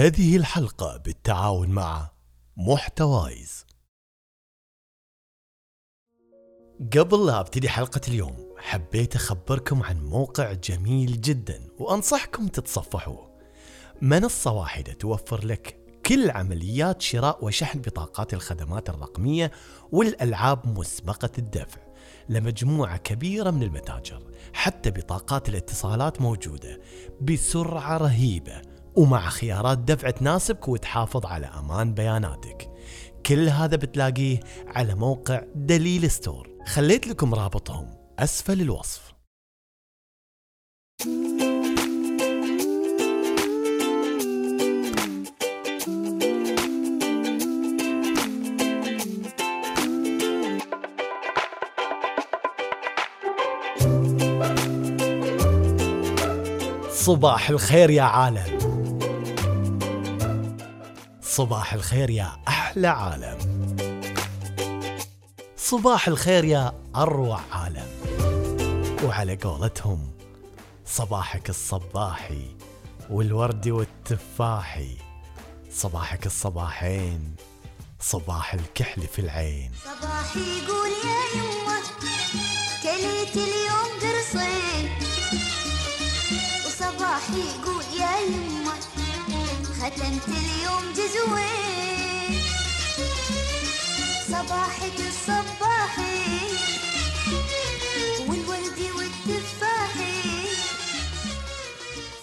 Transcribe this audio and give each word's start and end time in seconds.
هذه 0.00 0.36
الحلقة 0.36 0.96
بالتعاون 0.96 1.68
مع 1.68 2.10
محتوايز. 2.56 3.66
قبل 6.96 7.26
لا 7.26 7.40
أبتدي 7.40 7.68
حلقة 7.68 8.00
اليوم 8.08 8.54
حبيت 8.58 9.16
أخبركم 9.16 9.82
عن 9.82 10.04
موقع 10.04 10.52
جميل 10.52 11.20
جدا 11.20 11.68
وأنصحكم 11.78 12.48
تتصفحوه. 12.48 13.40
منصة 14.02 14.52
واحدة 14.52 14.92
توفر 14.92 15.46
لك 15.46 15.76
كل 16.06 16.30
عمليات 16.30 17.02
شراء 17.02 17.44
وشحن 17.44 17.80
بطاقات 17.80 18.34
الخدمات 18.34 18.90
الرقمية 18.90 19.50
والألعاب 19.92 20.78
مسبقة 20.78 21.30
الدفع 21.38 21.80
لمجموعة 22.28 22.96
كبيرة 22.96 23.50
من 23.50 23.62
المتاجر 23.62 24.22
حتى 24.52 24.90
بطاقات 24.90 25.48
الاتصالات 25.48 26.20
موجودة 26.20 26.80
بسرعة 27.20 27.96
رهيبة. 27.96 28.69
ومع 28.96 29.28
خيارات 29.28 29.78
دفع 29.78 30.10
تناسبك 30.10 30.68
وتحافظ 30.68 31.26
على 31.26 31.46
أمان 31.46 31.94
بياناتك. 31.94 32.70
كل 33.26 33.48
هذا 33.48 33.76
بتلاقيه 33.76 34.40
على 34.66 34.94
موقع 34.94 35.42
دليل 35.54 36.10
ستور. 36.10 36.50
خليت 36.66 37.06
لكم 37.06 37.34
رابطهم. 37.34 37.94
أسفل 38.18 38.60
الوصف. 38.60 39.10
صباح 56.90 57.50
الخير 57.50 57.90
يا 57.90 58.02
عالم. 58.02 58.59
صباح 61.30 61.72
الخير 61.72 62.10
يا 62.10 62.36
أحلى 62.48 62.86
عالم. 62.88 63.38
صباح 65.56 66.08
الخير 66.08 66.44
يا 66.44 66.72
أروع 66.96 67.40
عالم. 67.52 67.86
وعلى 69.04 69.36
قولتهم 69.36 70.12
صباحك 70.86 71.50
الصباحي 71.50 72.56
والوردي 73.10 73.72
والتفاحي. 73.72 74.96
صباحك 75.72 76.26
الصباحين 76.26 77.34
صباح 78.00 78.54
الكحل 78.54 79.02
في 79.02 79.18
العين. 79.18 79.72
صباحي 79.84 80.40
يقول 80.40 80.90
يا 80.90 81.20
يمه 81.36 81.80
كليت 82.82 83.36
اليوم 83.36 83.90
قرصين. 84.02 84.90
وصباحي 86.66 87.40
يقول 87.40 87.84
يا 88.00 88.20
يمه 88.20 88.59
ختمت 89.80 90.28
اليوم 90.28 90.92
جزوين 90.92 92.40
صباحك 94.28 95.00
الصباحي 95.08 96.30
والوردي 98.28 98.90
والتفاحي. 98.96 100.22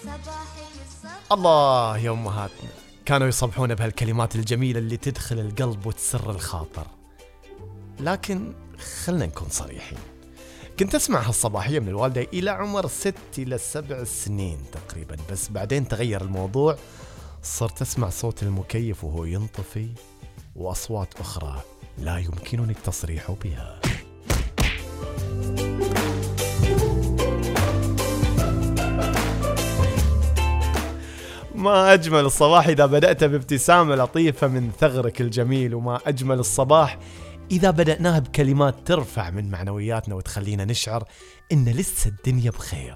صباحي 0.02 0.66
الصباحي. 0.86 1.32
الله 1.32 1.98
يا 1.98 2.10
امهاتنا 2.10 2.70
كانوا 3.06 3.28
يصبحون 3.28 3.74
بهالكلمات 3.74 4.36
الجميلة 4.36 4.78
اللي 4.78 4.96
تدخل 4.96 5.38
القلب 5.38 5.86
وتسر 5.86 6.30
الخاطر. 6.30 6.86
لكن 8.00 8.52
خلنا 9.04 9.26
نكون 9.26 9.48
صريحين. 9.50 9.98
كنت 10.78 10.94
أسمع 10.94 11.20
هالصباحية 11.20 11.80
من 11.80 11.88
الوالدة 11.88 12.20
إلى 12.20 12.50
عمر 12.50 12.88
ست 12.88 13.14
إلى 13.38 13.58
سبع 13.58 14.04
سنين 14.04 14.58
تقريبا 14.72 15.16
بس 15.30 15.48
بعدين 15.48 15.88
تغير 15.88 16.20
الموضوع 16.20 16.78
صرت 17.42 17.82
أسمع 17.82 18.08
صوت 18.08 18.42
المكيف 18.42 19.04
وهو 19.04 19.24
ينطفي 19.24 19.88
وأصوات 20.56 21.20
أخرى 21.20 21.62
لا 21.98 22.18
يمكنني 22.18 22.72
التصريح 22.72 23.30
بها. 23.30 23.80
ما 31.54 31.94
أجمل 31.94 32.20
الصباح 32.20 32.66
إذا 32.68 32.86
بدأت 32.86 33.24
بابتسامة 33.24 33.94
لطيفة 33.94 34.46
من 34.46 34.70
ثغرك 34.80 35.20
الجميل 35.20 35.74
وما 35.74 36.00
أجمل 36.06 36.38
الصباح 36.38 36.98
إذا 37.50 37.70
بدأناه 37.70 38.18
بكلمات 38.18 38.74
ترفع 38.86 39.30
من 39.30 39.50
معنوياتنا 39.50 40.14
وتخلينا 40.14 40.64
نشعر 40.64 41.04
إن 41.52 41.68
لسه 41.68 42.08
الدنيا 42.08 42.50
بخير. 42.50 42.94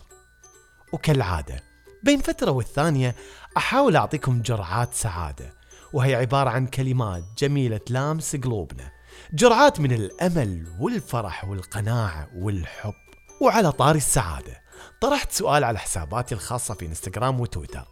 وكالعادة 0.92 1.71
بين 2.02 2.20
فترة 2.20 2.50
والثانية 2.50 3.14
أحاول 3.56 3.96
أعطيكم 3.96 4.42
جرعات 4.42 4.94
سعادة 4.94 5.54
وهي 5.92 6.14
عبارة 6.14 6.50
عن 6.50 6.66
كلمات 6.66 7.24
جميلة 7.38 7.76
تلامس 7.76 8.36
قلوبنا 8.36 8.92
جرعات 9.32 9.80
من 9.80 9.92
الأمل 9.92 10.66
والفرح 10.80 11.44
والقناعة 11.44 12.28
والحب. 12.34 12.94
وعلى 13.40 13.72
طاري 13.72 13.98
السعادة 13.98 14.62
طرحت 15.00 15.32
سؤال 15.32 15.64
على 15.64 15.78
حساباتي 15.78 16.34
الخاصة 16.34 16.74
في 16.74 16.86
إنستغرام 16.86 17.40
وتويتر. 17.40 17.84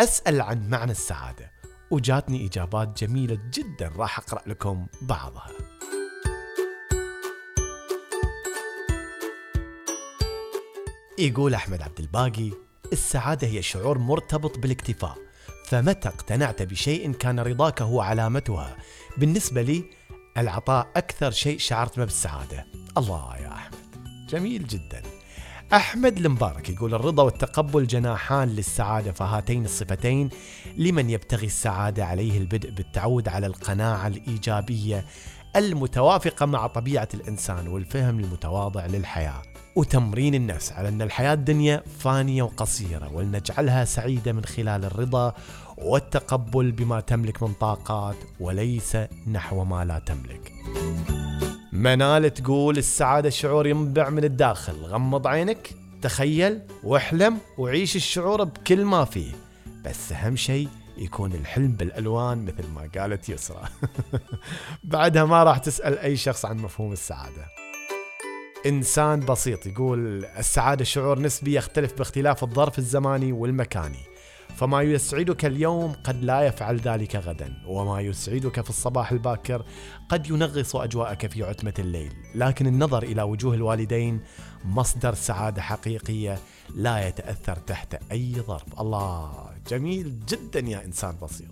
أسأل 0.00 0.40
عن 0.40 0.68
معنى 0.70 0.92
السعادة 0.92 1.50
وجاتني 1.90 2.46
إجابات 2.46 3.04
جميلة 3.04 3.38
جدا 3.52 3.92
راح 3.96 4.18
أقرأ 4.18 4.42
لكم 4.46 4.86
بعضها. 5.02 5.50
يقول 11.18 11.54
أحمد 11.54 11.82
عبد 11.82 12.00
الباقي 12.00 12.65
السعادة 12.92 13.48
هي 13.48 13.62
شعور 13.62 13.98
مرتبط 13.98 14.58
بالاكتفاء 14.58 15.16
فمتى 15.64 16.08
اقتنعت 16.08 16.62
بشيء 16.62 17.12
كان 17.12 17.40
رضاك 17.40 17.82
هو 17.82 18.00
علامتها؟ 18.00 18.76
بالنسبة 19.16 19.62
لي 19.62 19.84
العطاء 20.38 20.88
أكثر 20.96 21.30
شيء 21.30 21.58
شعرت 21.58 21.98
به 21.98 22.04
بالسعادة. 22.04 22.66
الله 22.98 23.36
يا 23.36 23.48
أحمد. 23.48 23.78
جميل 24.28 24.66
جدا. 24.66 25.02
أحمد 25.72 26.16
المبارك 26.18 26.70
يقول 26.70 26.94
الرضا 26.94 27.22
والتقبل 27.22 27.86
جناحان 27.86 28.48
للسعادة 28.48 29.12
فهاتين 29.12 29.64
الصفتين 29.64 30.30
لمن 30.76 31.10
يبتغي 31.10 31.46
السعادة 31.46 32.04
عليه 32.04 32.38
البدء 32.38 32.70
بالتعود 32.70 33.28
على 33.28 33.46
القناعة 33.46 34.06
الإيجابية 34.06 35.04
المتوافقة 35.56 36.46
مع 36.46 36.66
طبيعة 36.66 37.08
الإنسان 37.14 37.68
والفهم 37.68 38.20
المتواضع 38.20 38.86
للحياة. 38.86 39.42
وتمرين 39.76 40.34
النفس 40.34 40.72
على 40.72 40.88
أن 40.88 41.02
الحياة 41.02 41.32
الدنيا 41.32 41.82
فانية 41.98 42.42
وقصيرة 42.42 43.12
ولنجعلها 43.12 43.84
سعيدة 43.84 44.32
من 44.32 44.44
خلال 44.44 44.84
الرضا 44.84 45.34
والتقبل 45.78 46.72
بما 46.72 47.00
تملك 47.00 47.42
من 47.42 47.52
طاقات 47.52 48.16
وليس 48.40 48.96
نحو 49.26 49.64
ما 49.64 49.84
لا 49.84 49.98
تملك. 49.98 50.52
منال 51.72 52.34
تقول 52.34 52.78
السعادة 52.78 53.30
شعور 53.30 53.66
ينبع 53.66 54.10
من 54.10 54.24
الداخل 54.24 54.72
غمض 54.72 55.26
عينك 55.26 55.70
تخيل 56.02 56.60
واحلم 56.84 57.38
وعيش 57.58 57.96
الشعور 57.96 58.44
بكل 58.44 58.84
ما 58.84 59.04
فيه. 59.04 59.32
بس 59.84 60.12
أهم 60.12 60.36
شيء 60.36 60.68
يكون 60.98 61.32
الحلم 61.32 61.72
بالألوان 61.72 62.44
مثل 62.44 62.68
ما 62.68 62.90
قالت 63.00 63.28
يسرى. 63.28 63.62
بعدها 64.84 65.24
ما 65.24 65.44
راح 65.44 65.58
تسأل 65.58 65.98
أي 65.98 66.16
شخص 66.16 66.44
عن 66.44 66.56
مفهوم 66.56 66.92
السعادة. 66.92 67.65
إنسان 68.66 69.20
بسيط 69.20 69.66
يقول 69.66 70.24
السعادة 70.24 70.84
شعور 70.84 71.18
نسبي 71.18 71.54
يختلف 71.54 71.98
باختلاف 71.98 72.44
الظرف 72.44 72.78
الزماني 72.78 73.32
والمكاني. 73.32 73.98
فما 74.56 74.82
يسعدك 74.82 75.44
اليوم 75.44 75.92
قد 76.04 76.24
لا 76.24 76.40
يفعل 76.40 76.76
ذلك 76.76 77.16
غدا 77.16 77.62
وما 77.66 78.00
يسعدك 78.00 78.60
في 78.60 78.70
الصباح 78.70 79.12
الباكر 79.12 79.64
قد 80.08 80.30
ينغص 80.30 80.76
أجواءك 80.76 81.26
في 81.26 81.42
عتمة 81.44 81.74
الليل. 81.78 82.12
لكن 82.34 82.66
النظر 82.66 83.02
إلى 83.02 83.22
وجوه 83.22 83.54
الوالدين 83.54 84.20
مصدر 84.64 85.14
سعادة 85.14 85.62
حقيقية 85.62 86.38
لا 86.74 87.08
يتأثر 87.08 87.56
تحت 87.56 87.98
أي 88.12 88.34
ظرف. 88.46 88.80
الله 88.80 89.50
جميل 89.68 90.26
جدا 90.28 90.60
يا 90.60 90.84
إنسان 90.84 91.16
بسيط. 91.22 91.50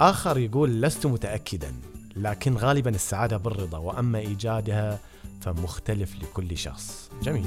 آخر 0.00 0.38
يقول 0.38 0.82
لست 0.82 1.06
متأكدا 1.06 1.72
لكن 2.16 2.54
غالبا 2.56 2.90
السعادة 2.90 3.36
بالرضا 3.36 3.78
وأما 3.78 4.18
إيجادها 4.18 4.98
فمختلف 5.44 6.22
لكل 6.22 6.58
شخص. 6.58 7.10
جميل. 7.22 7.46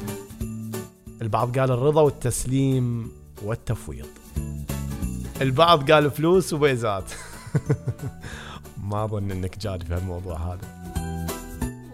البعض 1.22 1.60
قال 1.60 1.72
الرضا 1.72 2.02
والتسليم 2.02 3.12
والتفويض. 3.44 4.08
البعض 5.42 5.92
قال 5.92 6.12
فلوس 6.12 6.54
وبيزات. 6.54 7.12
ما 8.90 9.04
أظن 9.04 9.32
إنك 9.32 9.58
جاد 9.58 9.84
في 9.84 9.94
هالموضوع 9.94 10.38
هذا. 10.38 10.78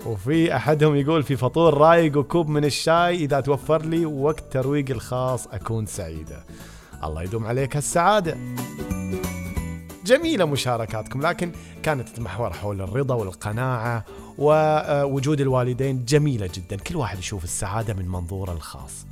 وفي 0.06 0.56
أحدهم 0.56 0.96
يقول 0.96 1.24
في 1.24 1.36
فطور 1.36 1.74
رايق 1.74 2.18
وكوب 2.18 2.48
من 2.48 2.66
الشاي 2.66 3.16
إذا 3.16 3.40
توفر 3.40 3.86
لي 3.86 4.06
وقت 4.06 4.44
ترويق 4.52 4.90
الخاص 4.90 5.48
أكون 5.48 5.86
سعيدة. 5.86 6.44
الله 7.04 7.24
يدوم 7.24 7.46
عليك 7.46 7.76
هالسعادة. 7.76 8.38
جميلة 10.06 10.46
مشاركاتكم 10.46 11.22
لكن 11.22 11.52
كانت 11.84 12.10
تتمحور 12.10 12.54
حول 12.54 12.82
الرضا 12.82 13.16
والقناعة 13.16 14.06
ووجود 14.38 15.42
الوالدين 15.42 16.06
جميلة 16.06 16.50
جدا. 16.54 16.76
كل 16.76 16.96
واحد 16.96 17.20
يشوف 17.20 17.44
السعادة 17.44 17.94
من 17.94 18.08
منظوره 18.08 18.52
الخاص. 18.52 19.06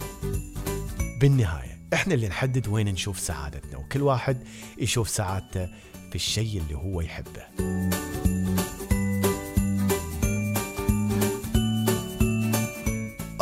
بالنهاية 1.22 1.80
إحنا 1.94 2.14
اللي 2.14 2.28
نحدد 2.28 2.68
وين 2.68 2.88
نشوف 2.88 3.20
سعادتنا 3.20 3.78
وكل 3.78 4.02
واحد 4.02 4.38
يشوف 4.78 5.10
سعادته 5.10 5.66
في 6.10 6.16
الشيء 6.16 6.62
اللي 6.62 6.76
هو 6.76 7.02
يحبه. 7.02 7.42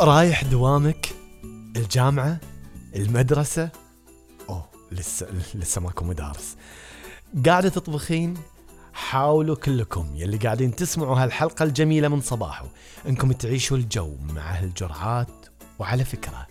رايح 0.00 0.44
دوامك 0.44 1.08
الجامعة 1.76 2.40
المدرسة؟ 2.96 3.70
أوه 4.48 4.68
لسه 4.92 5.26
لسه 5.54 5.80
ماكو 5.80 6.04
مدارس. 6.04 6.56
قاعدة 7.46 7.68
تطبخين؟ 7.68 8.34
حاولوا 8.92 9.56
كلكم 9.56 10.10
يلي 10.14 10.36
قاعدين 10.36 10.76
تسمعوا 10.76 11.16
هالحلقة 11.16 11.62
الجميلة 11.62 12.08
من 12.08 12.20
صباحو 12.20 12.66
إنكم 13.08 13.32
تعيشوا 13.32 13.76
الجو 13.76 14.16
مع 14.34 14.42
هالجرعات. 14.42 15.46
وعلى 15.78 16.04
فكرة 16.04 16.46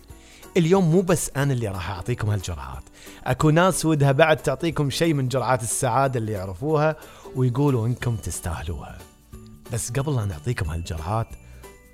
اليوم 0.56 0.90
مو 0.90 1.00
بس 1.00 1.30
أنا 1.36 1.52
اللي 1.52 1.68
راح 1.68 1.90
أعطيكم 1.90 2.30
هالجرعات. 2.30 2.82
أكو 3.24 3.50
ناس 3.50 3.84
ودها 3.84 4.12
بعد 4.12 4.36
تعطيكم 4.36 4.90
شيء 4.90 5.14
من 5.14 5.28
جرعات 5.28 5.62
السعادة 5.62 6.18
اللي 6.20 6.32
يعرفوها 6.32 6.96
ويقولوا 7.36 7.86
إنكم 7.86 8.16
تستاهلوها. 8.16 8.98
بس 9.72 9.92
قبل 9.92 10.16
لا 10.16 10.24
نعطيكم 10.24 10.70
هالجرعات 10.70 11.28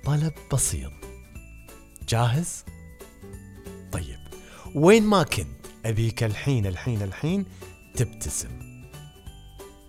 طلب 0.05 0.33
بسيط. 0.53 0.91
جاهز؟ 2.09 2.65
طيب. 3.91 4.19
وين 4.75 5.03
ما 5.03 5.23
كنت 5.23 5.47
أبيك 5.85 6.23
الحين 6.23 6.65
الحين 6.65 7.01
الحين 7.01 7.45
تبتسم. 7.95 8.66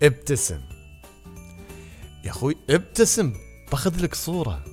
ابتسم. 0.03 0.61
يا 2.25 2.29
أخوي 2.29 2.55
ابتسم 2.69 3.33
باخذ 3.71 4.01
لك 4.03 4.15
صورة. 4.15 4.63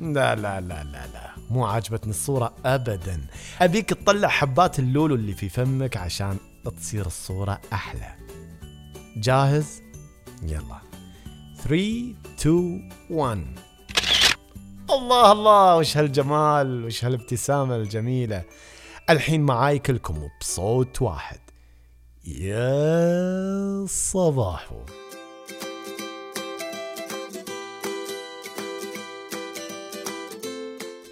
لا 0.00 0.34
لا 0.34 0.60
لا 0.60 0.84
لا 0.84 1.06
لا. 1.06 1.30
مو 1.50 1.64
عاجبتني 1.66 2.10
الصورة 2.10 2.54
ابدا. 2.64 3.26
أبيك 3.60 3.88
تطلع 3.88 4.28
حبات 4.28 4.78
اللولو 4.78 5.14
اللي 5.14 5.34
في 5.34 5.48
فمك 5.48 5.96
عشان 5.96 6.36
تصير 6.76 7.06
الصورة 7.06 7.60
أحلى. 7.72 8.14
جاهز؟ 9.16 9.82
يلا. 10.42 10.80
3 11.62 12.14
2 12.38 12.90
1 13.10 13.46
الله 14.90 15.32
الله 15.32 15.76
وش 15.76 15.96
هالجمال 15.96 16.84
وش 16.84 17.04
هالابتسامة 17.04 17.76
الجميلة. 17.76 18.44
الحين 19.10 19.40
معاي 19.40 19.78
كلكم 19.78 20.28
بصوت 20.40 21.02
واحد. 21.02 21.38
يا 22.24 23.86
صباحو 23.86 24.76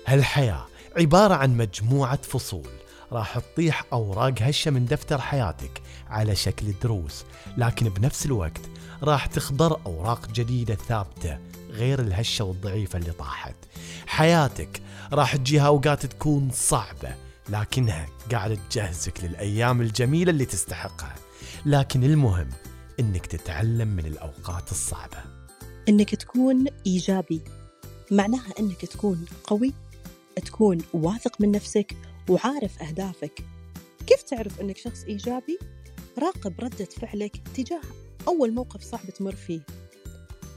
هالحياة 0.06 0.66
عبارة 0.96 1.34
عن 1.34 1.56
مجموعة 1.56 2.22
فصول 2.22 2.68
راح 3.12 3.38
تطيح 3.38 3.84
أوراق 3.92 4.34
هشة 4.40 4.70
من 4.70 4.86
دفتر 4.86 5.20
حياتك 5.20 5.82
على 6.10 6.36
شكل 6.36 6.72
دروس 6.82 7.24
لكن 7.56 7.88
بنفس 7.88 8.26
الوقت 8.26 8.60
راح 9.02 9.26
تخضر 9.26 9.80
أوراق 9.86 10.28
جديدة 10.32 10.74
ثابتة 10.74 11.38
غير 11.70 12.00
الهشة 12.00 12.44
والضعيفة 12.44 12.98
اللي 12.98 13.12
طاحت. 13.12 13.54
حياتك 14.06 14.82
راح 15.12 15.36
تجيها 15.36 15.66
أوقات 15.66 16.06
تكون 16.06 16.50
صعبة 16.52 17.27
لكنها 17.50 18.08
قاعدة 18.32 18.58
تجهزك 18.70 19.24
للأيام 19.24 19.80
الجميلة 19.80 20.30
اللي 20.30 20.44
تستحقها. 20.44 21.14
لكن 21.66 22.04
المهم 22.04 22.48
إنك 23.00 23.26
تتعلم 23.26 23.88
من 23.88 24.06
الأوقات 24.06 24.70
الصعبة. 24.70 25.24
إنك 25.88 26.14
تكون 26.14 26.66
إيجابي. 26.86 27.40
معناها 28.10 28.54
إنك 28.60 28.84
تكون 28.84 29.24
قوي 29.44 29.74
تكون 30.44 30.78
واثق 30.92 31.40
من 31.40 31.50
نفسك 31.50 31.96
وعارف 32.28 32.82
أهدافك. 32.82 33.44
كيف 34.06 34.22
تعرف 34.22 34.60
إنك 34.60 34.76
شخص 34.76 35.04
إيجابي؟ 35.04 35.58
راقب 36.18 36.60
ردة 36.60 36.84
فعلك 36.84 37.36
تجاه 37.54 37.82
أول 38.28 38.52
موقف 38.52 38.82
صعب 38.82 39.10
تمر 39.10 39.34
فيه. 39.34 39.60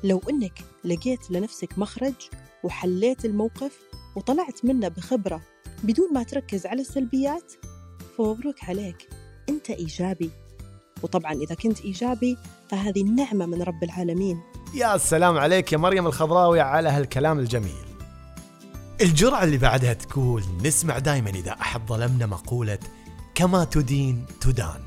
لو 0.03 0.21
إنك 0.29 0.59
لقيت 0.85 1.31
لنفسك 1.31 1.77
مخرج 1.77 2.13
وحليت 2.63 3.25
الموقف 3.25 3.79
وطلعت 4.15 4.65
منه 4.65 4.87
بخبرة 4.87 5.41
بدون 5.83 6.13
ما 6.13 6.23
تركز 6.23 6.65
على 6.65 6.81
السلبيات 6.81 7.53
فمبروك 8.17 8.63
عليك. 8.63 9.09
أنت 9.49 9.69
إيجابي. 9.69 10.31
وطبعا 11.03 11.33
إذا 11.33 11.55
كنت 11.55 11.81
إيجابي 11.81 12.37
فهذه 12.69 13.03
نعمة 13.03 13.45
من 13.45 13.61
رب 13.61 13.83
العالمين. 13.83 14.41
يا 14.73 14.97
سلام 14.97 15.37
عليك 15.37 15.73
يا 15.73 15.77
مريم 15.77 16.07
الخضراوي 16.07 16.59
على 16.59 16.89
هالكلام 16.89 17.39
الجميل. 17.39 17.85
الجرعة 19.01 19.43
اللي 19.43 19.57
بعدها 19.57 19.93
تقول 19.93 20.43
نسمع 20.63 20.99
دايما 20.99 21.29
إذا 21.29 21.51
أحد 21.51 21.87
ظلمنا 21.87 22.25
مقولة 22.25 22.79
كما 23.35 23.63
تدين 23.63 24.25
تدان 24.41 24.81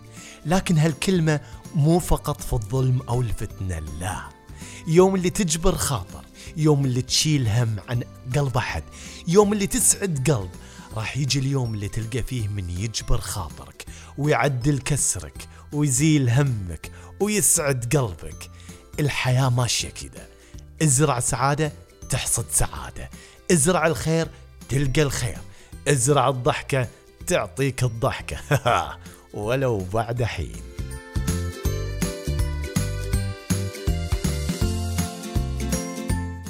لكن 0.46 0.78
هالكلمة 0.78 1.40
مو 1.74 1.98
فقط 1.98 2.40
في 2.40 2.52
الظلم 2.52 3.00
أو 3.08 3.20
الفتنة 3.20 3.78
لا. 4.00 4.16
يوم 4.86 5.14
اللي 5.14 5.30
تجبر 5.30 5.74
خاطر 5.74 6.24
يوم 6.56 6.84
اللي 6.84 7.02
تشيل 7.02 7.48
هم 7.48 7.76
عن 7.88 8.02
قلب 8.36 8.56
أحد 8.56 8.82
يوم 9.28 9.52
اللي 9.52 9.66
تسعد 9.66 10.30
قلب 10.30 10.50
راح 10.94 11.16
يجي 11.16 11.38
اليوم 11.38 11.74
اللي 11.74 11.88
تلقى 11.88 12.22
فيه 12.22 12.48
من 12.48 12.70
يجبر 12.70 13.20
خاطرك 13.20 13.84
ويعدل 14.18 14.78
كسرك 14.78 15.48
ويزيل 15.72 16.30
همك 16.30 16.90
ويسعد 17.20 17.96
قلبك. 17.96 18.50
الحياة 19.00 19.48
ماشية 19.48 19.88
كذا 19.88 20.28
ازرع 20.82 21.20
سعادة 21.20 21.72
تحصد 22.10 22.44
سعادة. 22.50 23.10
ازرع 23.52 23.86
الخير 23.86 24.28
تلقى 24.68 25.02
الخير. 25.02 25.38
ازرع 25.88 26.28
الضحكة 26.28 26.88
تعطيك 27.26 27.84
الضحكة. 27.84 28.38
ولو 29.34 29.78
بعد 29.78 30.22
حين. 30.22 30.62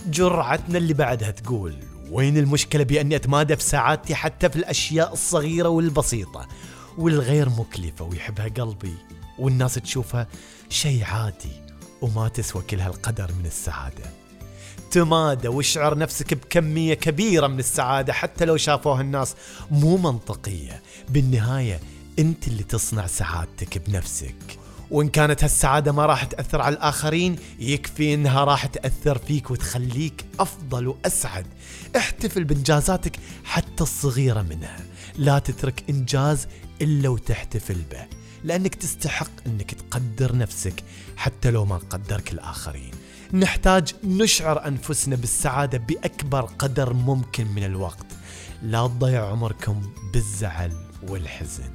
جرعتنا 0.06 0.78
اللي 0.78 0.94
بعدها 0.94 1.30
تقول 1.30 1.93
وين 2.14 2.38
المشكلة 2.38 2.84
بأني 2.84 3.16
أتمادى 3.16 3.56
في 3.56 3.62
سعادتي 3.62 4.14
حتى 4.14 4.48
في 4.48 4.56
الأشياء 4.56 5.12
الصغيرة 5.12 5.68
والبسيطة 5.68 6.48
والغير 6.98 7.48
مكلفة 7.48 8.04
ويحبها 8.04 8.48
قلبي 8.48 8.94
والناس 9.38 9.74
تشوفها 9.74 10.26
شيء 10.68 11.04
عادي 11.04 11.52
وما 12.02 12.28
تسوى 12.28 12.62
كل 12.62 12.80
هالقدر 12.80 13.30
من 13.38 13.46
السعادة. 13.46 14.04
تمادى 14.90 15.48
واشعر 15.48 15.98
نفسك 15.98 16.34
بكمية 16.34 16.94
كبيرة 16.94 17.46
من 17.46 17.58
السعادة 17.58 18.12
حتى 18.12 18.44
لو 18.44 18.56
شافوها 18.56 19.00
الناس 19.00 19.34
مو 19.70 19.96
منطقية. 19.96 20.82
بالنهاية 21.08 21.80
أنت 22.18 22.48
اللي 22.48 22.62
تصنع 22.62 23.06
سعادتك 23.06 23.78
بنفسك. 23.88 24.58
وإن 24.90 25.08
كانت 25.08 25.44
هالسعادة 25.44 25.92
ما 25.92 26.06
راح 26.06 26.24
تأثر 26.24 26.60
على 26.60 26.74
الآخرين 26.74 27.36
يكفي 27.58 28.14
إنها 28.14 28.44
راح 28.44 28.66
تأثر 28.66 29.18
فيك 29.18 29.50
وتخليك 29.50 30.24
أفضل 30.40 30.88
وأسعد. 30.88 31.46
احتفل 31.96 32.44
بإنجازاتك 32.44 33.16
حتى 33.44 33.82
الصغيرة 33.82 34.42
منها. 34.42 34.80
لا 35.16 35.38
تترك 35.38 35.84
إنجاز 35.90 36.46
إلا 36.82 37.08
وتحتفل 37.08 37.82
به 37.92 38.06
لأنك 38.44 38.74
تستحق 38.74 39.30
أنك 39.46 39.74
تقدر 39.74 40.36
نفسك 40.36 40.84
حتى 41.16 41.50
لو 41.50 41.64
ما 41.64 41.76
قدرك 41.76 42.32
الآخرين. 42.32 42.90
نحتاج 43.32 43.94
نشعر 44.04 44.66
أنفسنا 44.66 45.16
بالسعادة 45.16 45.78
بأكبر 45.78 46.40
قدر 46.40 46.92
ممكن 46.92 47.46
من 47.46 47.64
الوقت. 47.64 48.06
لا 48.62 48.86
تضيع 48.86 49.30
عمركم 49.30 49.82
بالزعل 50.12 50.72
والحزن. 51.08 51.73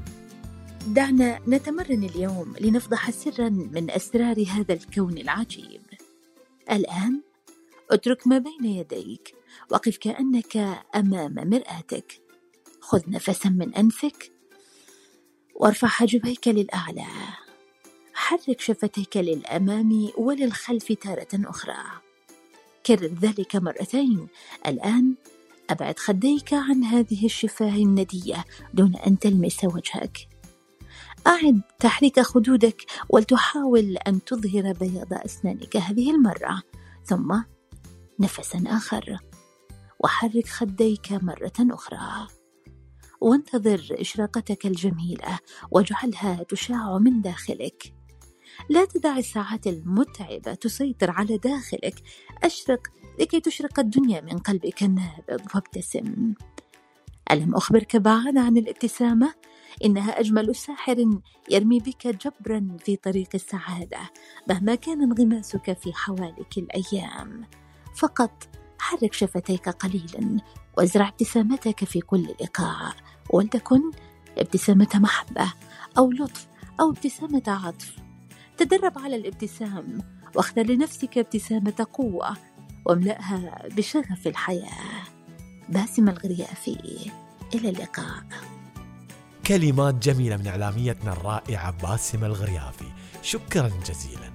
دعنا 0.87 1.39
نتمرن 1.47 2.03
اليوم 2.03 2.55
لنفضح 2.59 3.11
سرا 3.11 3.49
من 3.49 3.91
أسرار 3.91 4.45
هذا 4.49 4.73
الكون 4.73 5.17
العجيب. 5.17 5.81
الآن 6.71 7.21
اترك 7.91 8.27
ما 8.27 8.37
بين 8.37 8.65
يديك. 8.65 9.35
وقف 9.71 9.97
كأنك 9.97 10.57
أمام 10.95 11.35
مرآتك. 11.49 12.21
خذ 12.81 13.01
نفسا 13.07 13.49
من 13.49 13.75
أنفك. 13.75 14.31
وارفع 15.55 15.87
حاجبيك 15.87 16.47
للأعلى. 16.47 17.07
حرك 18.13 18.61
شفتيك 18.61 19.17
للأمام 19.17 20.09
وللخلف 20.17 20.91
تارة 20.91 21.27
أخرى. 21.33 21.83
كرر 22.85 23.13
ذلك 23.21 23.55
مرتين. 23.55 24.27
الآن 24.67 25.15
أبعد 25.69 25.99
خديك 25.99 26.53
عن 26.53 26.83
هذه 26.83 27.25
الشفاه 27.25 27.75
الندية 27.75 28.45
دون 28.73 28.95
أن 28.95 29.19
تلمس 29.19 29.63
وجهك. 29.63 30.28
أعد 31.27 31.61
تحريك 31.79 32.19
خدودك 32.19 32.85
ولتحاول 33.09 33.97
أن 33.97 34.23
تظهر 34.23 34.73
بياض 34.73 35.13
أسنانك 35.13 35.77
هذه 35.77 36.11
المرة 36.11 36.61
ثم 37.05 37.41
نفسا 38.19 38.63
آخر. 38.67 39.17
وحرك 39.99 40.47
خديك 40.47 41.11
مرة 41.11 41.53
أخرى. 41.59 42.27
وانتظر 43.21 43.87
إشراقتك 43.91 44.65
الجميلة 44.65 45.39
واجعلها 45.71 46.43
تشاع 46.43 46.97
من 46.97 47.21
داخلك. 47.21 47.93
لا 48.69 48.85
تدع 48.85 49.17
الساعات 49.17 49.67
المتعبة 49.67 50.53
تسيطر 50.53 51.11
على 51.11 51.37
داخلك. 51.37 52.03
أشرق 52.43 52.87
لكي 53.19 53.39
تشرق 53.39 53.79
الدنيا 53.79 54.21
من 54.21 54.37
قلبك 54.37 54.83
النابض 54.83 55.47
وابتسم. 55.55 56.33
ألم 57.31 57.55
أخبرك 57.55 57.95
بعد 57.95 58.37
عن 58.37 58.57
الابتسامة؟ 58.57 59.33
إنها 59.85 60.19
أجمل 60.19 60.55
ساحر 60.55 61.19
يرمي 61.49 61.79
بك 61.79 62.07
جبرا 62.07 62.77
في 62.79 62.95
طريق 62.95 63.29
السعادة 63.33 63.99
مهما 64.49 64.75
كان 64.75 65.01
انغماسك 65.01 65.77
في 65.77 65.93
حوالك 65.93 66.57
الأيام. 66.57 67.45
فقط 67.95 68.47
حرك 68.79 69.13
شفتيك 69.13 69.69
قليلا 69.69 70.37
وازرع 70.77 71.07
ابتسامتك 71.07 71.85
في 71.85 72.01
كل 72.01 72.23
لقاء. 72.41 72.95
ولتكن 73.29 73.81
ابتسامة 74.37 74.89
محبة 74.95 75.53
أو 75.97 76.11
لطف 76.11 76.47
أو 76.79 76.89
ابتسامة 76.89 77.43
عطف. 77.47 77.95
تدرب 78.57 78.99
على 78.99 79.15
الابتسام 79.15 80.01
واختر 80.35 80.63
لنفسك 80.63 81.17
ابتسامة 81.17 81.87
قوة 81.93 82.37
واملأها 82.85 83.67
بشغف 83.77 84.27
الحياة. 84.27 85.03
باسم 85.69 86.09
الغريافي 86.09 87.11
إلى 87.55 87.69
اللقاء. 87.69 88.23
كلمات 89.49 89.95
جميلة 89.95 90.37
من 90.37 90.47
إعلاميتنا 90.47 91.13
الرائعة 91.13 91.71
باسمة 91.71 92.27
الغريافي. 92.27 92.85
شكرا 93.21 93.71
جزيلا. 93.89 94.31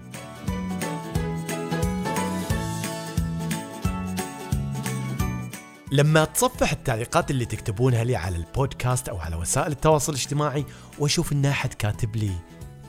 لما 5.92 6.22
اتصفح 6.22 6.72
التعليقات 6.72 7.30
اللي 7.30 7.44
تكتبونها 7.44 8.04
لي 8.04 8.16
على 8.16 8.36
البودكاست 8.36 9.08
أو 9.08 9.18
على 9.18 9.36
وسائل 9.36 9.72
التواصل 9.72 10.12
الاجتماعي 10.12 10.64
وأشوف 10.98 11.32
إن 11.32 11.46
أحد 11.46 11.74
كاتب 11.74 12.16
لي 12.16 12.32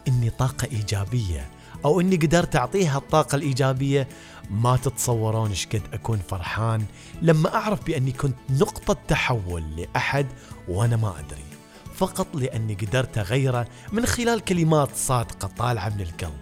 إني 0.07 0.29
طاقة 0.29 0.67
إيجابية 0.71 1.49
أو 1.85 2.01
إني 2.01 2.15
قدرت 2.15 2.55
أعطيها 2.55 2.97
الطاقة 2.97 3.35
الإيجابية 3.35 4.07
ما 4.49 4.77
تتصورون 4.77 5.49
إيش 5.49 5.67
قد 5.67 5.81
أكون 5.93 6.19
فرحان 6.29 6.85
لما 7.21 7.55
أعرف 7.55 7.85
بأني 7.85 8.11
كنت 8.11 8.35
نقطة 8.49 8.97
تحول 9.07 9.63
لأحد 9.75 10.27
وأنا 10.67 10.95
ما 10.95 11.19
أدري. 11.19 11.54
فقط 11.97 12.35
لأني 12.35 12.73
قدرت 12.73 13.17
أغيره 13.17 13.67
من 13.91 14.05
خلال 14.05 14.39
كلمات 14.39 14.89
صادقة 14.95 15.47
طالعة 15.47 15.89
من 15.89 16.01
القلب. 16.01 16.39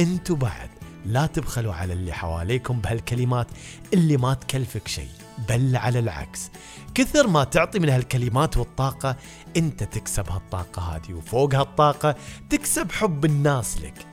أنتوا 0.00 0.36
بعد 0.36 0.70
لا 1.06 1.26
تبخلوا 1.26 1.74
على 1.74 1.92
اللي 1.92 2.12
حواليكم 2.12 2.80
بهالكلمات 2.80 3.46
اللي 3.94 4.16
ما 4.16 4.34
تكلفك 4.34 4.88
شيء 4.88 5.08
بل 5.48 5.76
على 5.76 5.98
العكس. 5.98 6.50
كثر 6.94 7.26
ما 7.26 7.44
تعطي 7.44 7.78
من 7.78 7.88
هالكلمات 7.88 8.56
والطاقة 8.56 9.16
انت 9.56 9.82
تكسب 9.82 10.30
هالطاقة 10.30 10.82
هذه 10.82 11.14
وفوق 11.14 11.54
هالطاقة 11.54 12.16
تكسب 12.50 12.92
حب 12.92 13.24
الناس 13.24 13.80
لك. 13.80 14.06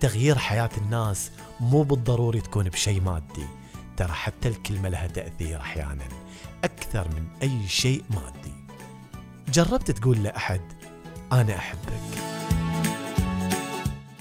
تغيير 0.00 0.38
حياة 0.38 0.70
الناس 0.78 1.30
مو 1.60 1.82
بالضروري 1.82 2.40
تكون 2.40 2.68
بشيء 2.68 3.00
مادي. 3.00 3.46
ترى 3.96 4.12
حتى 4.12 4.48
الكلمة 4.48 4.88
لها 4.88 5.06
تأثير 5.06 5.60
أحيانا 5.60 6.04
أكثر 6.64 7.08
من 7.08 7.26
أي 7.42 7.68
شيء 7.68 8.04
مادي. 8.10 8.53
جربت 9.48 9.90
تقول 9.90 10.22
لأحد 10.22 10.60
أنا 11.32 11.56
أحبك. 11.56 12.00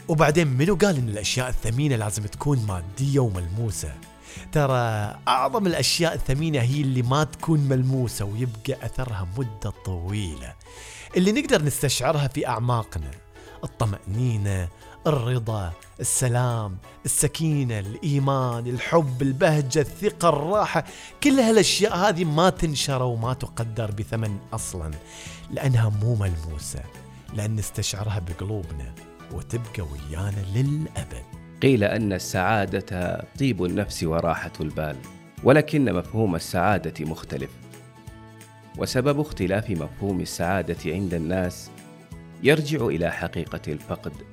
وبعدين 0.07 0.47
منو 0.47 0.75
قال 0.75 0.97
إن 0.97 1.09
الأشياء 1.09 1.49
الثمينة 1.49 1.95
لازم 1.95 2.23
تكون 2.23 2.65
مادية 2.65 3.19
وملموسة؟ 3.19 3.93
ترى 4.51 5.15
أعظم 5.27 5.67
الأشياء 5.67 6.13
الثمينة 6.13 6.59
هي 6.59 6.81
اللي 6.81 7.01
ما 7.01 7.23
تكون 7.23 7.59
ملموسة 7.59 8.25
ويبقى 8.25 8.85
أثرها 8.85 9.27
مدة 9.37 9.73
طويلة. 9.85 10.53
اللي 11.17 11.31
نقدر 11.31 11.63
نستشعرها 11.63 12.27
في 12.27 12.47
أعماقنا 12.47 13.11
الطمأنينة 13.63 14.67
الرضا 15.07 15.73
السلام 15.99 16.77
السكينة 17.05 17.79
الإيمان 17.79 18.67
الحب 18.67 19.21
البهجة 19.21 19.79
الثقة 19.79 20.29
الراحة 20.29 20.83
كل 21.23 21.39
هالأشياء 21.39 21.95
هذه 21.95 22.23
ما 22.23 22.49
تنشر 22.49 23.03
وما 23.03 23.33
تقدر 23.33 23.91
بثمن 23.91 24.37
أصلا 24.53 24.91
لأنها 25.51 25.89
مو 25.89 26.15
ملموسة 26.15 26.79
لأن 27.33 27.55
نستشعرها 27.55 28.19
بقلوبنا 28.19 28.93
وتبقى 29.31 29.81
ويانا 29.91 30.45
للأبد. 30.55 31.23
قيل 31.61 31.83
أن 31.83 32.13
السعادة 32.13 33.25
طيب 33.39 33.63
النفس 33.63 34.03
وراحة 34.03 34.53
البال 34.61 34.95
ولكن 35.43 35.93
مفهوم 35.93 36.35
السعادة 36.35 37.05
مختلف. 37.05 37.49
وسبب 38.77 39.19
اختلاف 39.19 39.69
مفهوم 39.69 40.19
السعادة 40.19 40.77
عند 40.85 41.13
الناس 41.13 41.69
يرجع 42.43 42.85
إلى 42.85 43.11
حقيقة 43.11 43.61
الفقد. 43.67 44.32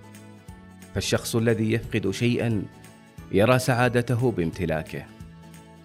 فالشخص 0.94 1.36
الذي 1.36 1.72
يفقد 1.72 2.10
شيئا 2.10 2.62
يرى 3.32 3.58
سعادته 3.58 4.30
بامتلاكه 4.30 5.04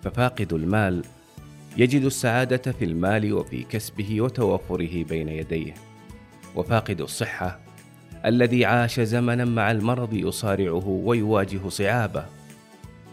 ففاقد 0.03 0.53
المال 0.53 1.03
يجد 1.77 2.03
السعادة 2.03 2.71
في 2.71 2.85
المال 2.85 3.33
وفي 3.33 3.63
كسبه 3.63 4.21
وتوفره 4.21 5.03
بين 5.03 5.29
يديه 5.29 5.73
وفاقد 6.55 7.01
الصحة 7.01 7.59
الذي 8.25 8.65
عاش 8.65 8.99
زمنا 8.99 9.45
مع 9.45 9.71
المرض 9.71 10.13
يصارعه 10.13 10.87
ويواجه 10.87 11.69
صعابه 11.69 12.25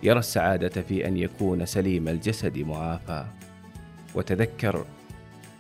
يرى 0.03 0.19
السعادة 0.19 0.83
في 0.83 1.09
أن 1.09 1.17
يكون 1.17 1.67
سليم 1.67 2.09
الجسد 2.09 2.59
معافى 2.59 3.27
وتذكر 4.15 4.87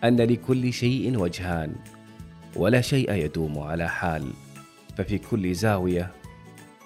أن 0.05 0.17
لكل 0.17 0.73
شيء 0.73 1.19
وجهان 1.19 1.75
ولا 2.57 2.81
شيء 2.81 3.13
يدوم 3.13 3.59
على 3.59 3.89
حال 3.89 4.31
ففي 4.97 5.19
كل 5.19 5.55
زاوية 5.55 6.13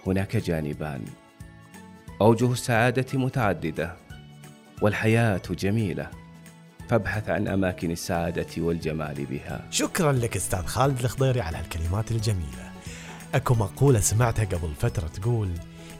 هناك 0.06 0.36
جانبان. 0.36 1.04
أوجه 2.20 2.52
السعادة 2.52 3.18
متعددة 3.18 3.96
والحياة 4.82 5.42
جميلة. 5.50 6.10
فابحث 6.88 7.30
عن 7.30 7.48
أماكن 7.48 7.90
السعادة 7.90 8.46
والجمال 8.58 9.25
بها. 9.25 9.66
شكرا 9.70 10.12
لك 10.12 10.36
أستاذ 10.36 10.66
خالد 10.66 11.00
الخضيري 11.00 11.40
على 11.40 11.56
هالكلمات 11.56 12.10
الجميلة. 12.10 12.72
أكو 13.34 13.54
مقولة 13.54 14.00
سمعتها 14.00 14.44
قبل 14.44 14.75
فترة 14.78 15.08
تقول 15.08 15.50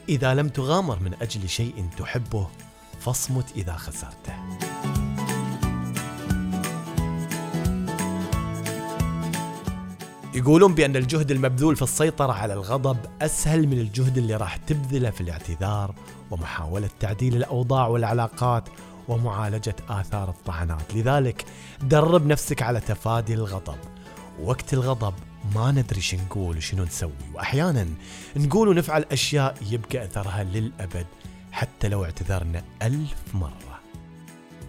إذا 0.09 0.35
لم 0.35 0.49
تغامر 0.49 0.99
من 1.01 1.15
أجل 1.23 1.49
شيء 1.49 1.89
تحبه 1.99 2.49
فاصمت 3.01 3.53
إذا 3.57 3.73
خسرته. 3.73 4.35
يقولون 10.37 10.75
بأن 10.75 10.97
الجهد 10.97 11.31
المبذول 11.31 11.77
في 11.77 11.83
السيطرة 11.83 12.33
على 12.33 12.53
الغضب 12.55 12.97
أسهل 13.23 13.67
من 13.69 13.79
الجهد 13.79 14.19
اللي 14.19 14.37
راح 14.37 14.57
تبذله 14.57 15.11
في 15.11 15.21
الاعتذار 15.21 15.95
ومحاولة 16.31 16.89
تعديل 17.01 17.37
الأوضاع 17.37 17.87
والعلاقات 17.87 18.69
ومعالجة 19.09 19.77
آثار 19.89 20.29
الطعنات. 20.29 20.95
لذلك 20.95 21.45
درب 21.83 22.27
نفسك 22.27 22.63
على 22.63 22.81
تفادي 22.81 23.35
الغضب. 23.35 23.79
وقت 24.43 24.75
الغضب 24.75 25.15
ما 25.55 25.71
ندري 25.71 26.01
شو 26.01 26.17
نقول 26.17 26.57
وشنو 26.57 26.85
نسوي. 26.85 27.13
وأحيانا 27.35 27.87
نقول 28.37 28.69
ونفعل 28.69 29.05
أشياء 29.13 29.55
يبقى 29.71 30.05
أثرها 30.05 30.45
للأبد 30.45 31.07
حتى 31.53 31.89
لو 31.89 32.05
اعتذرنا 32.05 32.63
ألف 32.83 33.35
مرة. 33.35 33.81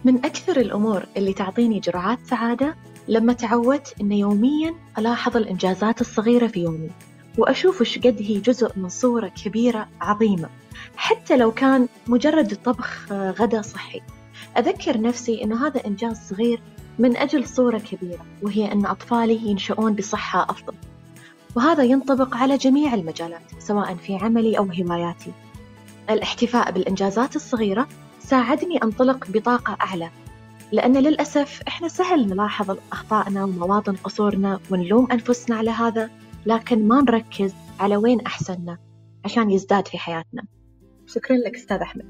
من 0.05 0.25
أكثر 0.25 0.57
الأمور 0.59 1.05
اللي 1.17 1.33
تعطيني 1.33 1.79
جرعات 1.79 2.19
سعادة 2.29 2.75
لما 3.07 3.33
تعودت 3.33 3.95
إن 4.01 4.11
يوميا 4.11 4.75
ألاحظ 4.97 5.37
الإنجازات 5.37 6.01
الصغيرة 6.01 6.47
في 6.47 6.59
يومي 6.59 6.89
وأشوف 7.37 7.81
إيش 7.81 7.99
قد 7.99 8.17
هي 8.21 8.39
جزء 8.39 8.71
من 8.75 8.89
صورة 8.89 9.27
كبيرة 9.27 9.87
عظيمة 10.01 10.49
حتى 10.95 11.37
لو 11.37 11.51
كان 11.51 11.87
مجرد 12.07 12.57
طبخ 12.65 13.11
غدا 13.11 13.61
صحي. 13.61 14.01
أذكر 14.57 15.01
نفسي 15.01 15.43
إن 15.43 15.53
هذا 15.53 15.87
إنجاز 15.87 16.17
صغير 16.29 16.61
من 16.99 17.17
أجل 17.17 17.47
صورة 17.47 17.77
كبيرة 17.77 18.25
وهي 18.41 18.71
أن 18.71 18.85
أطفالي 18.85 19.49
ينشؤون 19.49 19.93
بصحة 19.93 20.43
أفضل. 20.49 20.73
وهذا 21.55 21.83
ينطبق 21.83 22.35
على 22.35 22.57
جميع 22.57 22.93
المجالات 22.93 23.51
سواء 23.59 23.95
في 23.95 24.15
عملي 24.15 24.57
أو 24.57 24.63
هواياتي. 24.63 25.31
الاحتفاء 26.09 26.71
بالإنجازات 26.71 27.35
الصغيرة 27.35 27.87
ساعدني 28.19 28.83
أنطلق 28.83 29.27
بطاقة 29.29 29.77
أعلى 29.81 30.09
لأن 30.71 30.97
للأسف 30.97 31.61
إحنا 31.67 31.87
سهل 31.87 32.27
نلاحظ 32.27 32.77
أخطائنا 32.91 33.43
ومواطن 33.43 33.95
قصورنا 33.95 34.59
ونلوم 34.71 35.11
أنفسنا 35.11 35.55
على 35.55 35.71
هذا 35.71 36.09
لكن 36.45 36.87
ما 36.87 37.01
نركز 37.01 37.53
على 37.79 37.97
وين 37.97 38.21
أحسننا 38.21 38.77
عشان 39.25 39.51
يزداد 39.51 39.87
في 39.87 39.97
حياتنا. 39.97 40.43
شكرا 41.05 41.37
لك 41.37 41.55
أستاذ 41.55 41.77
أحمد. 41.77 42.05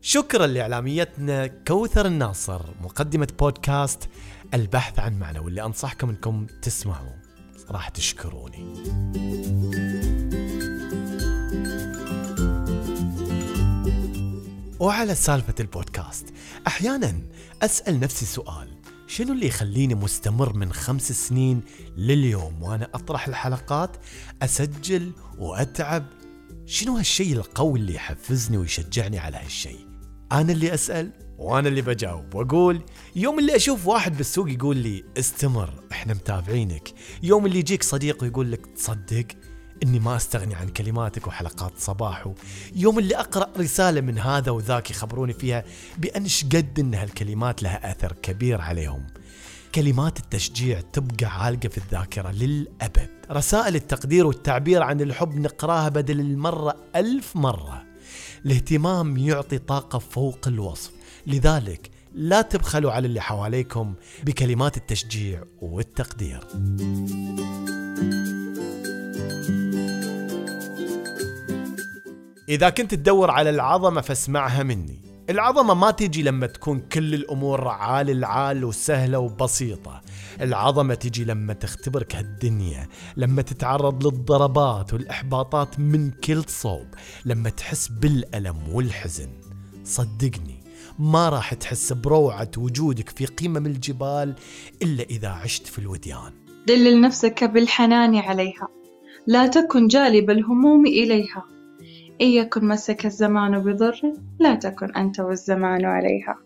شكرا 0.00 0.46
لإعلاميتنا 0.46 1.46
كوثر 1.46 2.06
الناصر 2.06 2.62
مقدمة 2.82 3.28
بودكاست 3.40 4.08
البحث 4.54 4.98
عن 4.98 5.18
معنى 5.18 5.38
واللي 5.38 5.64
أنصحكم 5.64 6.08
أنكم 6.08 6.46
تسمعوا 6.62 7.16
راح 7.70 7.88
تشكروني. 7.88 8.74
وعلى 14.80 15.14
سالفة 15.14 15.54
البودكاست 15.60 15.85
أحيانا 16.66 17.20
أسأل 17.62 18.00
نفسي 18.00 18.26
سؤال 18.26 18.68
شنو 19.06 19.32
اللي 19.32 19.46
يخليني 19.46 19.94
مستمر 19.94 20.52
من 20.52 20.72
خمس 20.72 21.12
سنين 21.12 21.62
لليوم 21.96 22.62
وأنا 22.62 22.88
أطرح 22.94 23.28
الحلقات 23.28 23.96
أسجل 24.42 25.12
وأتعب؟ 25.38 26.06
شنو 26.66 26.96
هالشيء 26.96 27.32
القوي 27.36 27.78
اللي 27.78 27.94
يحفزني 27.94 28.56
ويشجعني 28.56 29.18
على 29.18 29.36
هالشيء؟ 29.36 29.86
أنا 30.32 30.52
اللي 30.52 30.74
أسأل 30.74 31.10
وأنا 31.38 31.68
اللي 31.68 31.82
بجاوب 31.82 32.34
وأقول 32.34 32.82
يوم 33.16 33.38
اللي 33.38 33.56
أشوف 33.56 33.86
واحد 33.86 34.16
بالسوق 34.16 34.50
يقول 34.50 34.76
لي 34.76 35.04
استمر 35.18 35.84
إحنا 35.92 36.14
متابعينك. 36.14 36.92
يوم 37.22 37.46
اللي 37.46 37.58
يجيك 37.58 37.82
صديق 37.82 38.22
ويقول 38.22 38.52
لك 38.52 38.66
تصدق 38.66 39.26
إني 39.82 39.98
ما 39.98 40.16
أستغني 40.16 40.54
عن 40.54 40.68
كلماتك 40.68 41.26
وحلقات 41.26 41.72
صباحو 41.78 42.34
يوم 42.74 42.98
اللي 42.98 43.16
أقرأ 43.16 43.48
رسالة 43.58 44.00
من 44.00 44.18
هذا 44.18 44.50
وذاك 44.50 44.90
يخبروني 44.90 45.32
فيها 45.32 45.64
بأن 45.98 46.26
قد 46.52 46.78
إن 46.78 46.94
هالكلمات 46.94 47.62
لها 47.62 47.92
أثر 47.92 48.12
كبير 48.12 48.60
عليهم. 48.60 49.06
كلمات 49.74 50.18
التشجيع 50.18 50.80
تبقى 50.80 51.26
عالقة 51.26 51.68
في 51.68 51.78
الذاكرة 51.78 52.30
للأبد. 52.30 53.10
رسائل 53.30 53.74
التقدير 53.76 54.26
والتعبير 54.26 54.82
عن 54.82 55.00
الحب 55.00 55.34
نقراها 55.34 55.88
بدل 55.88 56.20
المرة 56.20 56.76
ألف 56.96 57.36
مرة. 57.36 57.84
الاهتمام 58.46 59.16
يعطي 59.16 59.58
طاقة 59.58 59.98
فوق 59.98 60.48
الوصف. 60.48 60.90
لذلك 61.26 61.90
لا 62.14 62.42
تبخلوا 62.42 62.92
على 62.92 63.06
اللي 63.06 63.20
حواليكم 63.20 63.94
بكلمات 64.24 64.76
التشجيع 64.76 65.42
والتقدير. 65.60 66.40
إذا 72.48 72.70
كنت 72.70 72.94
تدور 72.94 73.30
على 73.30 73.50
العظمة 73.50 74.00
فاسمعها 74.00 74.62
مني. 74.62 75.00
العظمة 75.30 75.74
ما 75.74 75.90
تجي 75.90 76.22
لما 76.22 76.46
تكون 76.46 76.80
كل 76.80 77.14
الأمور 77.14 77.68
عال 77.68 78.10
العال 78.10 78.64
وسهلة 78.64 79.18
وبسيطة. 79.18 80.00
العظمة 80.40 80.94
تجي 80.94 81.24
لما 81.24 81.52
تختبرك 81.52 82.16
هالدنيا 82.16 82.88
لما 83.16 83.42
تتعرض 83.42 84.06
للضربات 84.06 84.92
والإحباطات 84.92 85.80
من 85.80 86.10
كل 86.10 86.42
صوب 86.46 86.86
لما 87.24 87.50
تحس 87.50 87.88
بالألم 87.88 88.56
والحزن. 88.72 89.28
صدقني 89.84 90.64
ما 90.98 91.28
راح 91.28 91.54
تحس 91.54 91.92
بروعة 91.92 92.50
وجودك 92.56 93.08
في 93.08 93.26
قمم 93.26 93.66
الجبال 93.66 94.34
إلا 94.82 95.02
إذا 95.02 95.28
عشت 95.28 95.66
في 95.66 95.78
الوديان. 95.78 96.32
دلل 96.68 97.00
نفسك 97.00 97.44
بالحنان 97.44 98.16
عليها. 98.16 98.68
لا 99.26 99.46
تكن 99.46 99.88
جالب 99.88 100.30
الهموم 100.30 100.86
إليها. 100.86 101.55
إن 102.20 102.26
يكن 102.26 102.68
مسك 102.68 103.06
الزمان 103.06 103.58
بضر 103.58 104.00
لا 104.38 104.54
تكن 104.54 104.96
أنت 104.96 105.20
والزمان 105.20 105.84
عليها. 105.84 106.36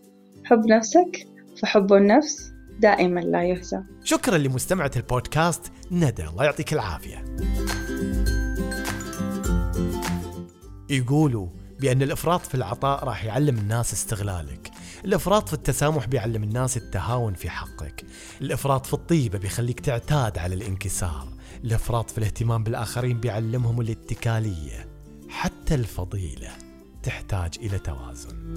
حب 0.45 0.67
نفسك 0.67 1.27
فحب 1.63 1.93
النفس 1.93 2.53
دائما 2.81 3.21
لا 3.21 3.45
يهزم 3.45 3.83
شكرا 4.05 4.39
لمستمعة 4.39 4.91
البودكاست 4.97 5.73
ندى 5.91 6.25
الله 6.25 6.45
يعطيك 6.45 6.73
العافية. 6.73 7.25
يقولوا 10.91 11.47
بأن 11.81 12.03
الإفراط 12.03 12.41
في 12.41 12.55
العطاء 12.55 13.05
راح 13.05 13.25
يعلم 13.25 13.59
الناس 13.59 13.93
استغلالك. 13.93 14.71
الإفراط 15.05 15.49
في 15.49 15.55
التسامح 15.55 16.07
بيعلم 16.07 16.43
الناس 16.43 16.77
التهاون 16.77 17.35
في 17.35 17.51
حقك. 17.51 18.05
الإفراط 18.41 18.87
في 18.87 18.95
الطيبة 18.95 19.39
بيخليك 19.39 19.81
تعتاد 19.81 20.39
على 20.39 20.55
الانكسار. 20.55 21.29
الإفراط 21.65 22.11
في 22.11 22.19
الاهتمام 22.19 22.65
بالآخرين 22.65 23.21
بيعلمهم 23.21 23.81
الاتكالية. 23.81 24.90
حتى 25.31 25.75
الفضيلة 25.75 26.51
تحتاج 27.03 27.51
إلى 27.63 27.79
توازن. 27.79 28.55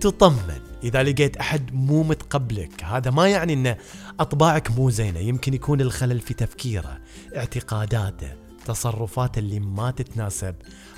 تطمن 0.00 0.60
إذا 0.84 1.02
لقيت 1.02 1.36
أحد 1.36 1.74
مو 1.74 2.02
متقبلك. 2.02 2.84
هذا 2.84 3.10
ما 3.10 3.28
يعني 3.28 3.52
أن 3.52 3.76
أطباعك 4.20 4.70
مو 4.70 4.90
زينة. 4.90 5.18
يمكن 5.18 5.54
يكون 5.54 5.80
الخلل 5.80 6.20
في 6.20 6.34
تفكيره 6.34 6.98
اعتقاداته 7.36 8.32
تصرفاته 8.64 9.38
اللي 9.38 9.60
ما 9.60 9.90
تتناسب 9.90 10.54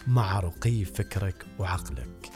مع 0.06 0.40
رقي 0.40 0.84
فكرك 0.84 1.46
وعقلك. 1.58 2.30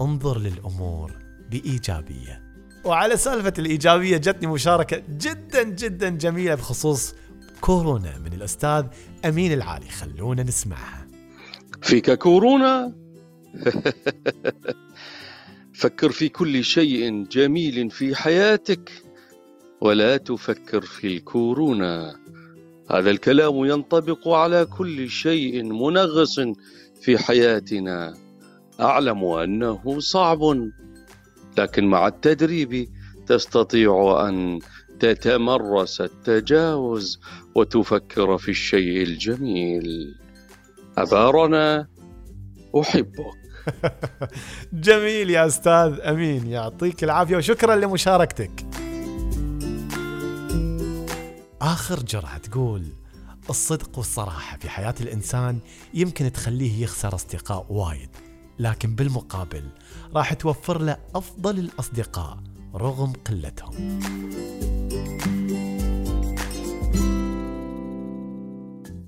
انظر 0.00 0.38
للأمور 0.38 1.12
بإيجابية. 1.50 2.53
وعلى 2.84 3.16
سالفة 3.16 3.52
الإيجابية 3.58 4.16
جتني 4.16 4.46
مشاركة 4.46 5.02
جدا 5.10 5.62
جدا 5.62 6.08
جميلة 6.08 6.54
بخصوص 6.54 7.14
كورونا 7.60 8.18
من 8.18 8.32
الأستاذ 8.32 8.84
أمين 9.24 9.52
العالي. 9.52 9.88
خلونا 9.88 10.42
نسمعها. 10.42 11.08
فيك 11.82 12.10
كورونا؟ 12.10 12.92
فكر 15.80 16.10
في 16.10 16.28
كل 16.28 16.64
شيء 16.64 17.24
جميل 17.24 17.90
في 17.90 18.14
حياتك 18.14 18.92
ولا 19.80 20.16
تفكر 20.16 20.80
في 20.80 21.06
الكورونا. 21.06 22.16
هذا 22.90 23.10
الكلام 23.10 23.64
ينطبق 23.64 24.28
على 24.28 24.64
كل 24.64 25.08
شيء 25.08 25.62
منغص 25.62 26.40
في 27.00 27.18
حياتنا. 27.18 28.14
أعلم 28.80 29.24
أنه 29.24 29.98
صعب. 29.98 30.40
لكن 31.58 31.84
مع 31.84 32.06
التدريب 32.06 32.88
تستطيع 33.26 34.28
أن 34.28 34.58
تتمرس 35.00 36.00
التجاوز 36.00 37.20
وتفكر 37.54 38.38
في 38.38 38.50
الشيء 38.50 39.02
الجميل. 39.02 40.14
أبارنا 40.98 41.86
أحبك. 42.80 43.44
جميل 44.72 45.30
يا 45.30 45.46
أستاذ 45.46 46.00
أمين 46.00 46.46
يعطيك 46.46 47.04
العافية 47.04 47.36
وشكرا 47.36 47.76
لمشاركتك. 47.76 48.66
آخر 51.62 52.02
جرعة 52.02 52.38
تقول 52.38 52.82
الصدق 53.50 53.98
والصراحة 53.98 54.58
في 54.58 54.68
حياة 54.68 54.94
الإنسان 55.00 55.58
يمكن 55.94 56.32
تخليه 56.32 56.82
يخسر 56.82 57.14
أصدقاء 57.14 57.66
وايد. 57.68 58.10
لكن 58.58 58.94
بالمقابل 58.94 59.64
راح 60.14 60.32
توفر 60.34 60.80
له 60.80 60.96
أفضل 61.14 61.58
الأصدقاء 61.58 62.38
رغم 62.74 63.12
قلتهم. 63.12 64.00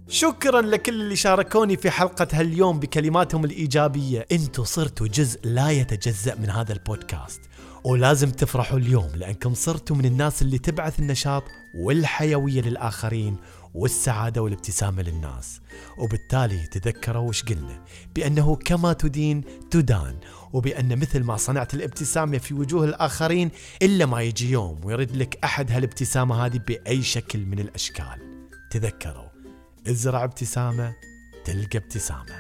شكرا 0.09 0.61
لكل 0.61 1.01
اللي 1.01 1.17
شاركوني 1.17 1.77
في 1.77 1.91
حلقة 1.91 2.29
هاليوم 2.33 2.81
بكلماتهم 2.81 3.45
الإيجابية. 3.45 4.27
إنتوا 4.33 4.65
صرتوا 4.65 5.07
جزء 5.07 5.41
لا 5.45 5.71
يتجزأ 5.71 6.35
من 6.35 6.51
هذا 6.51 6.73
البودكاست. 6.73 7.41
ولازم 7.85 8.31
تفرحوا 8.31 8.79
اليوم 8.79 9.11
لأنكم 9.15 9.55
صرتوا 9.55 9.97
من 9.97 10.05
الناس 10.05 10.43
اللي 10.43 10.59
تبعث 10.59 11.01
النشاط 11.01 11.43
والحيوية 11.75 12.61
للآخرين 12.61 13.37
والسعادة 13.77 14.43
والابتسامة 14.43 15.03
للناس. 15.03 15.61
وبالتالي 15.99 16.67
تذكروا 16.67 17.29
وش 17.29 17.43
قلنا؟ 17.43 17.85
بأنه 18.15 18.57
كما 18.57 18.93
تدين 18.93 19.45
تدان. 19.71 20.17
وبأن 20.53 20.99
مثل 20.99 21.23
ما 21.23 21.37
صنعت 21.37 21.75
الابتسامة 21.75 22.39
في 22.39 22.55
وجوه 22.55 22.85
الآخرين 22.85 23.51
إلا 23.83 24.07
ما 24.07 24.23
يجي 24.23 24.51
يوم 24.51 24.85
ويرد 24.85 25.17
لك 25.17 25.39
أحد 25.45 25.73
هالابتسامة 25.73 26.47
هذه 26.47 26.61
بأي 26.69 27.03
شكل 27.03 27.47
من 27.47 27.59
الأشكال. 27.59 28.49
تذكروا 28.71 29.29
ازرع 29.89 30.25
ابتسامة 30.25 30.95
تلقى 31.45 31.79
ابتسامة. 31.79 32.37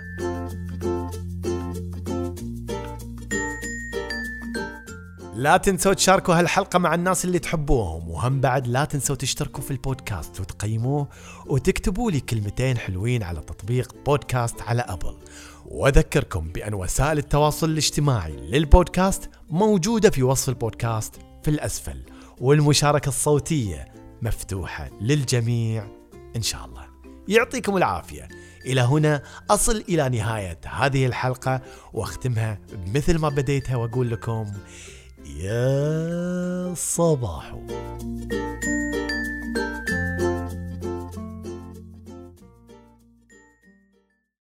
لا 5.36 5.56
تنسوا 5.56 5.92
تشاركوا 5.92 6.34
هالحلقة 6.34 6.78
مع 6.78 6.94
الناس 6.94 7.24
اللي 7.24 7.38
تحبوهم 7.38 8.10
وهم 8.10 8.40
بعد 8.40 8.66
لا 8.66 8.84
تنسوا 8.84 9.16
تشتركوا 9.16 9.62
في 9.62 9.70
البودكاست 9.70 10.40
وتقيموه 10.40 11.08
وتكتبوا 11.46 12.10
لي 12.10 12.20
كلمتين 12.20 12.78
حلوين 12.78 13.22
على 13.22 13.40
تطبيق 13.40 13.94
بودكاست 14.06 14.62
على 14.62 14.82
أبل. 14.82 15.16
وأذكركم 15.66 16.48
بأن 16.48 16.74
وسائل 16.74 17.18
التواصل 17.18 17.70
الاجتماعي 17.70 18.32
للبودكاست 18.36 19.30
موجودة 19.50 20.10
في 20.10 20.22
وصف 20.22 20.48
البودكاست 20.48 21.14
في 21.42 21.50
الأسفل 21.50 22.02
والمشاركة 22.40 23.08
الصوتية 23.08 23.88
مفتوحة 24.22 24.90
للجميع 25.00 25.86
إن 26.36 26.42
شاء 26.42 26.64
الله. 26.64 26.86
يعطيكم 27.28 27.76
العافية. 27.76 28.28
إلى 28.66 28.80
هنا 28.80 29.22
أصل 29.50 29.84
إلى 29.88 30.08
نهاية 30.08 30.58
هذه 30.66 31.06
الحلقة 31.06 31.60
وأختمها 31.92 32.58
مثل 32.94 33.18
ما 33.18 33.28
بديتها 33.28 33.76
وأقول 33.76 34.10
لكم 34.10 34.52
يا 35.34 36.74
صباح 36.74 37.54